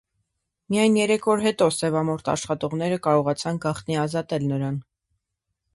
Միայն 0.75 0.95
երեք 0.99 1.27
օր 1.33 1.43
հետո 1.47 1.67
սևամորթ 1.75 2.33
աշխատողները 2.35 2.99
կարողացան 3.09 3.61
գաղտնի 3.69 4.03
ազատել 4.07 4.53
նրան։ 4.55 4.83